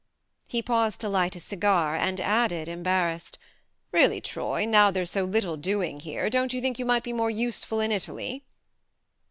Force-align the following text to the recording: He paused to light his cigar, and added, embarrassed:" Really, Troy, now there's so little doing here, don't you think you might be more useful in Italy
He 0.47 0.63
paused 0.63 0.99
to 1.01 1.09
light 1.09 1.35
his 1.35 1.43
cigar, 1.43 1.95
and 1.95 2.19
added, 2.19 2.67
embarrassed:" 2.67 3.37
Really, 3.91 4.19
Troy, 4.19 4.65
now 4.65 4.89
there's 4.89 5.11
so 5.11 5.25
little 5.25 5.57
doing 5.57 5.99
here, 5.99 6.27
don't 6.27 6.53
you 6.53 6.59
think 6.59 6.79
you 6.79 6.85
might 6.85 7.03
be 7.03 7.13
more 7.13 7.29
useful 7.29 7.79
in 7.79 7.91
Italy 7.91 8.43